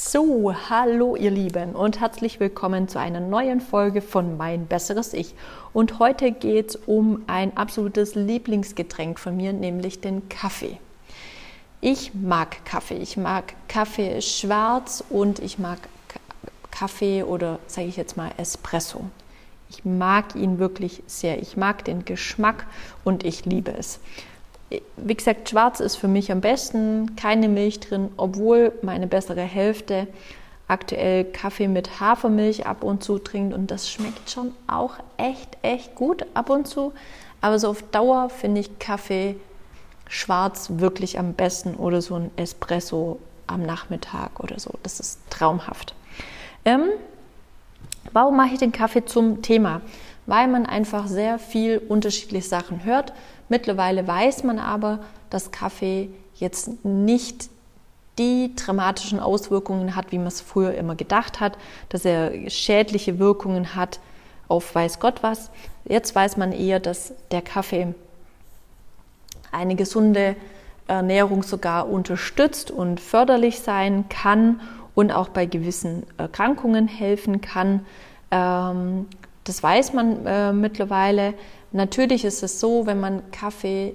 [0.00, 5.34] So, hallo ihr Lieben und herzlich willkommen zu einer neuen Folge von Mein besseres Ich.
[5.72, 10.78] Und heute geht es um ein absolutes Lieblingsgetränk von mir, nämlich den Kaffee.
[11.80, 12.98] Ich mag Kaffee.
[12.98, 15.80] Ich mag Kaffee schwarz und ich mag
[16.70, 19.00] Kaffee oder sage ich jetzt mal Espresso.
[19.68, 21.42] Ich mag ihn wirklich sehr.
[21.42, 22.66] Ich mag den Geschmack
[23.02, 23.98] und ich liebe es
[24.96, 30.06] wie gesagt, schwarz ist für mich am besten, keine Milch drin, obwohl meine bessere Hälfte
[30.66, 35.94] aktuell Kaffee mit Hafermilch ab und zu trinkt und das schmeckt schon auch echt, echt
[35.94, 36.92] gut ab und zu.
[37.40, 39.36] Aber so auf Dauer finde ich Kaffee
[40.08, 44.72] schwarz wirklich am besten oder so ein Espresso am Nachmittag oder so.
[44.82, 45.94] Das ist traumhaft.
[46.64, 46.90] Ähm,
[48.12, 49.80] warum mache ich den Kaffee zum Thema?
[50.26, 53.14] Weil man einfach sehr viel unterschiedliche Sachen hört
[53.48, 57.48] Mittlerweile weiß man aber, dass Kaffee jetzt nicht
[58.18, 61.56] die dramatischen Auswirkungen hat, wie man es früher immer gedacht hat,
[61.88, 64.00] dass er schädliche Wirkungen hat
[64.48, 65.50] auf weiß Gott was.
[65.84, 67.94] Jetzt weiß man eher, dass der Kaffee
[69.52, 70.36] eine gesunde
[70.86, 74.60] Ernährung sogar unterstützt und förderlich sein kann
[74.94, 77.86] und auch bei gewissen Erkrankungen helfen kann.
[78.30, 79.06] Ähm,
[79.44, 81.34] das weiß man äh, mittlerweile.
[81.72, 83.94] Natürlich ist es so, wenn man Kaffee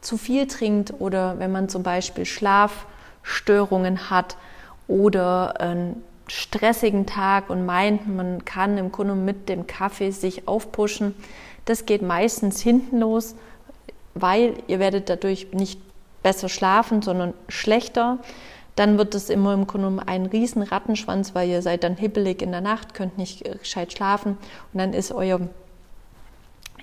[0.00, 4.36] zu viel trinkt oder wenn man zum Beispiel Schlafstörungen hat
[4.86, 11.14] oder einen stressigen Tag und meint, man kann im Grunde mit dem Kaffee sich aufpushen.
[11.64, 13.34] Das geht meistens hinten los,
[14.14, 15.80] weil ihr werdet dadurch nicht
[16.22, 18.18] besser schlafen, sondern schlechter.
[18.76, 22.50] Dann wird es immer im Grunde ein riesen Rattenschwanz, weil ihr seid dann hibbelig in
[22.50, 24.36] der Nacht, könnt nicht gescheit schlafen
[24.72, 25.40] und dann ist euer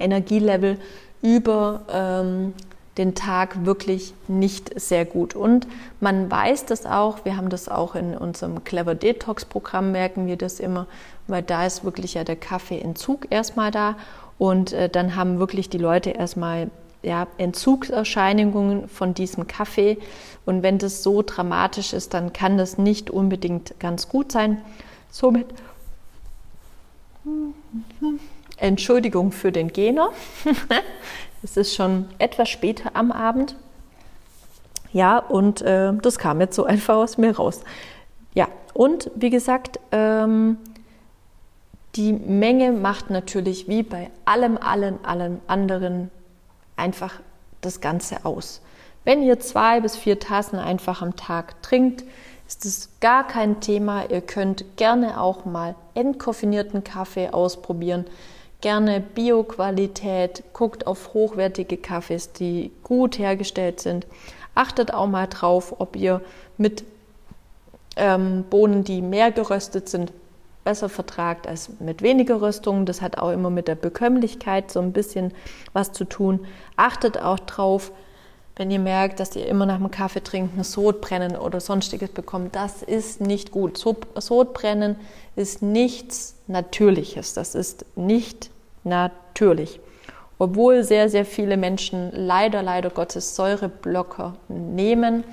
[0.00, 0.78] Energielevel
[1.22, 2.54] über ähm,
[2.98, 5.34] den Tag wirklich nicht sehr gut.
[5.34, 5.66] Und
[6.00, 10.36] man weiß das auch, wir haben das auch in unserem Clever Detox Programm, merken wir
[10.36, 10.86] das immer,
[11.26, 13.96] weil da ist wirklich ja der Kaffeeentzug erstmal da
[14.38, 16.70] und äh, dann haben wirklich die Leute erstmal
[17.02, 19.98] ja, Entzugserscheinungen von diesem Kaffee.
[20.44, 24.60] Und wenn das so dramatisch ist, dann kann das nicht unbedingt ganz gut sein.
[25.10, 25.46] Somit
[28.60, 30.10] Entschuldigung für den Gener.
[31.42, 33.56] es ist schon etwas später am Abend.
[34.92, 37.62] Ja, und äh, das kam jetzt so einfach aus mir raus.
[38.34, 40.58] Ja, und wie gesagt, ähm,
[41.96, 46.10] die Menge macht natürlich wie bei allem, allen, allen anderen
[46.76, 47.14] einfach
[47.62, 48.60] das Ganze aus.
[49.04, 52.04] Wenn ihr zwei bis vier Tassen einfach am Tag trinkt,
[52.46, 54.04] ist es gar kein Thema.
[54.10, 58.04] Ihr könnt gerne auch mal entkoffinierten Kaffee ausprobieren
[58.60, 64.06] gerne Bio-Qualität, guckt auf hochwertige Kaffees, die gut hergestellt sind.
[64.54, 66.20] Achtet auch mal drauf, ob ihr
[66.58, 66.84] mit
[67.96, 70.12] ähm, Bohnen, die mehr geröstet sind,
[70.64, 72.86] besser vertragt als mit weniger Röstung.
[72.86, 75.32] Das hat auch immer mit der Bekömmlichkeit so ein bisschen
[75.72, 76.46] was zu tun.
[76.76, 77.92] Achtet auch drauf,
[78.60, 82.82] wenn ihr merkt, dass ihr immer nach dem Kaffee trinken Sodbrennen oder sonstiges bekommt, das
[82.82, 83.78] ist nicht gut.
[83.78, 84.96] Sodbrennen
[85.34, 87.32] ist nichts Natürliches.
[87.32, 88.50] Das ist nicht
[88.84, 89.80] natürlich.
[90.38, 95.24] Obwohl sehr, sehr viele Menschen leider, leider Gottes Säureblocker nehmen.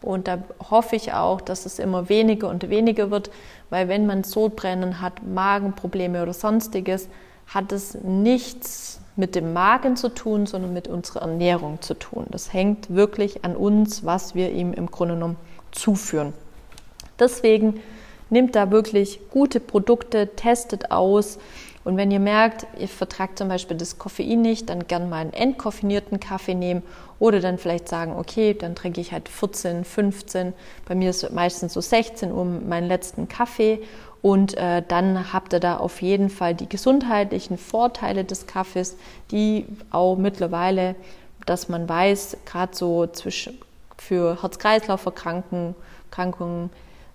[0.00, 0.38] Und da
[0.70, 3.30] hoffe ich auch, dass es immer weniger und weniger wird,
[3.68, 7.10] weil wenn man Sodbrennen hat, Magenprobleme oder sonstiges,
[7.46, 12.26] hat es nichts mit dem Magen zu tun, sondern mit unserer Ernährung zu tun.
[12.30, 15.36] Das hängt wirklich an uns, was wir ihm im Grunde genommen
[15.70, 16.32] zuführen.
[17.20, 17.80] Deswegen
[18.30, 21.38] nimmt da wirklich gute Produkte, testet aus.
[21.84, 25.32] Und wenn ihr merkt, ihr vertragt zum Beispiel das Koffein nicht, dann gern mal einen
[25.32, 26.82] entkoffinierten Kaffee nehmen
[27.18, 30.52] oder dann vielleicht sagen, okay, dann trinke ich halt 14, 15,
[30.86, 33.80] bei mir ist es meistens so 16 Uhr meinen letzten Kaffee
[34.22, 38.96] und äh, dann habt ihr da auf jeden Fall die gesundheitlichen Vorteile des Kaffees,
[39.30, 40.94] die auch mittlerweile,
[41.46, 43.58] dass man weiß, gerade so zwischen,
[43.96, 45.74] für Herz-Kreislauf-Erkrankungen,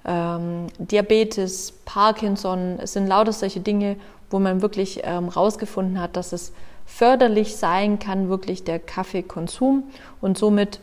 [0.06, 3.98] ähm, Diabetes, Parkinson, es sind lauter solche Dinge,
[4.32, 6.54] wo man wirklich herausgefunden ähm, hat, dass es
[6.86, 9.84] förderlich sein kann, wirklich der Kaffeekonsum
[10.22, 10.80] und somit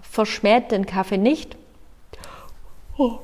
[0.00, 1.56] verschmäht den Kaffee nicht.
[2.96, 3.20] Oh.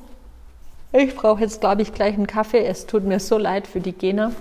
[0.97, 2.65] Ich brauche jetzt, glaube ich, gleich einen Kaffee.
[2.65, 4.31] Es tut mir so leid für die Gena.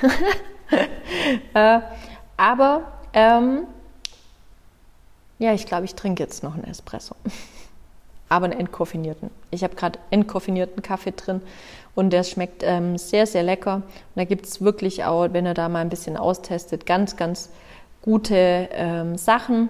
[1.54, 1.80] äh,
[2.38, 2.82] aber
[3.12, 3.66] ähm,
[5.38, 7.14] ja, ich glaube, ich trinke jetzt noch einen Espresso.
[8.30, 9.28] aber einen entkoffinierten.
[9.50, 11.42] Ich habe gerade entkoffinierten Kaffee drin
[11.94, 13.76] und der schmeckt ähm, sehr, sehr lecker.
[13.76, 17.50] Und da gibt es wirklich auch, wenn ihr da mal ein bisschen austestet, ganz, ganz
[18.00, 19.68] gute ähm, Sachen.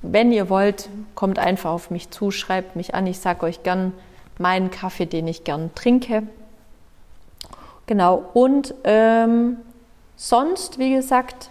[0.00, 3.06] Wenn ihr wollt, kommt einfach auf mich zu, schreibt mich an.
[3.06, 3.92] Ich sage euch gern,
[4.42, 6.24] meinen Kaffee, den ich gern trinke.
[7.86, 9.56] Genau, und ähm,
[10.16, 11.48] sonst, wie gesagt,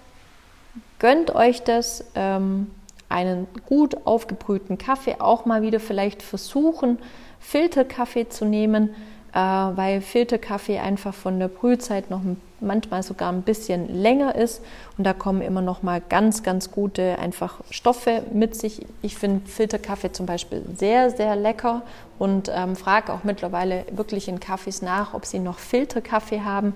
[0.99, 2.67] gönnt euch das, ähm,
[3.09, 6.97] einen gut aufgebrühten Kaffee, auch mal wieder vielleicht versuchen,
[7.39, 8.95] Filterkaffee zu nehmen,
[9.33, 12.21] äh, weil Filterkaffee einfach von der Brühzeit noch
[12.59, 14.61] manchmal sogar ein bisschen länger ist
[14.97, 18.85] und da kommen immer noch mal ganz, ganz gute einfach Stoffe mit sich.
[19.01, 21.81] Ich finde Filterkaffee zum Beispiel sehr, sehr lecker
[22.19, 26.75] und ähm, frage auch mittlerweile wirklich in Kaffees nach, ob sie noch Filterkaffee haben.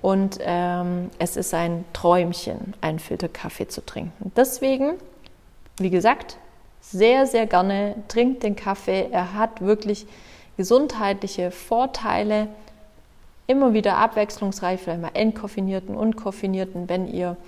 [0.00, 4.30] Und ähm, es ist ein Träumchen, einen Filterkaffee zu trinken.
[4.36, 4.92] Deswegen,
[5.78, 6.36] wie gesagt,
[6.80, 9.08] sehr, sehr gerne trinkt den Kaffee.
[9.10, 10.06] Er hat wirklich
[10.58, 12.48] gesundheitliche Vorteile.
[13.46, 17.38] Immer wieder abwechslungsreich, vielleicht mal entkoffinierten, unkoffinierten, wenn ihr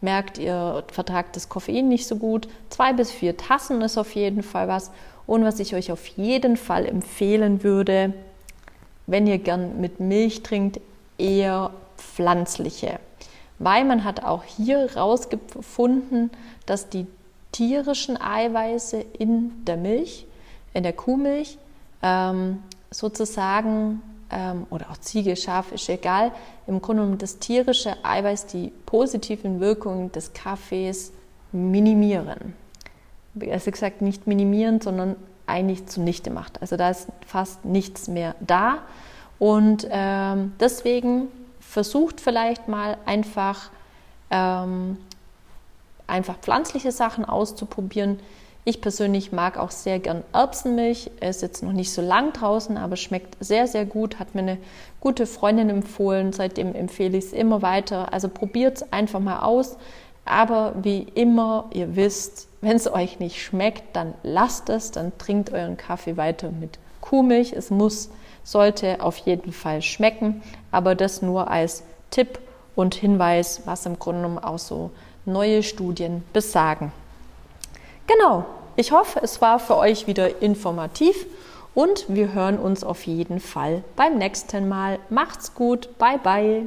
[0.00, 2.48] merkt, ihr vertragt das Koffein nicht so gut.
[2.70, 4.90] Zwei bis vier Tassen ist auf jeden Fall was.
[5.26, 8.14] Und was ich euch auf jeden Fall empfehlen würde,
[9.06, 10.80] wenn ihr gern mit Milch trinkt,
[11.18, 13.00] eher pflanzliche.
[13.58, 16.30] Weil man hat auch hier rausgefunden,
[16.64, 17.06] dass die
[17.52, 20.26] tierischen Eiweiße in der Milch,
[20.72, 21.58] in der Kuhmilch,
[22.02, 26.32] ähm, sozusagen, ähm, oder auch Ziege, Schaf, ist egal,
[26.66, 31.12] im Grunde genommen das tierische Eiweiß die positiven Wirkungen des Kaffees
[31.52, 32.54] minimieren.
[33.50, 35.16] Also gesagt, nicht minimieren, sondern
[35.46, 36.60] eigentlich zunichte macht.
[36.60, 38.78] Also da ist fast nichts mehr da.
[39.38, 41.28] Und ähm, deswegen
[41.60, 43.70] versucht vielleicht mal einfach,
[44.30, 44.98] ähm,
[46.06, 48.20] einfach pflanzliche Sachen auszuprobieren.
[48.64, 51.10] Ich persönlich mag auch sehr gern Erbsenmilch.
[51.20, 54.18] Er ist jetzt noch nicht so lang draußen, aber schmeckt sehr, sehr gut.
[54.18, 54.58] Hat mir eine
[55.00, 56.34] gute Freundin empfohlen.
[56.34, 58.12] Seitdem empfehle ich es immer weiter.
[58.12, 59.78] Also probiert es einfach mal aus.
[60.26, 64.90] Aber wie immer, ihr wisst, wenn es euch nicht schmeckt, dann lasst es.
[64.90, 67.54] Dann trinkt euren Kaffee weiter mit Kuhmilch.
[67.54, 68.10] Es muss,
[68.44, 70.42] sollte auf jeden Fall schmecken.
[70.70, 72.38] Aber das nur als Tipp
[72.76, 74.90] und Hinweis, was im Grunde genommen auch so
[75.24, 76.92] neue Studien besagen.
[78.12, 81.26] Genau, ich hoffe, es war für euch wieder informativ
[81.74, 84.98] und wir hören uns auf jeden Fall beim nächsten Mal.
[85.10, 86.66] Macht's gut, bye bye.